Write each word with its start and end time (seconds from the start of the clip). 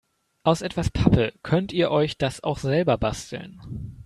Aus 0.43 0.63
etwas 0.63 0.89
Pappe 0.89 1.31
könnt 1.43 1.71
ihr 1.73 1.91
euch 1.91 2.17
das 2.17 2.43
auch 2.43 2.57
selber 2.57 2.97
basteln. 2.97 3.61